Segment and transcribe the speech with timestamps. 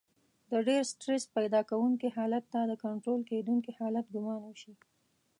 [0.51, 4.73] د ډېر سټرس پيدا کوونکي حالت ته د کنټرول کېدونکي حالت ګمان وشي.